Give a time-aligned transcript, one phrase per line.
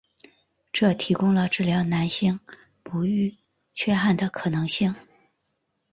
[0.73, 2.39] 这提供了治疗男性
[2.81, 3.37] 不育
[3.75, 4.95] 缺憾的可能性。